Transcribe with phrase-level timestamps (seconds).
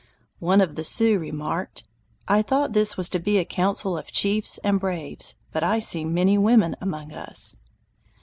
[0.39, 1.83] One of the Sioux remarked:
[2.27, 6.05] "I thought this was to be a council of chiefs and braves, but I see
[6.05, 7.55] many women among us."